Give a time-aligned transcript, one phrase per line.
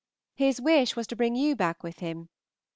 [0.33, 2.29] His wish was to bring you back with him.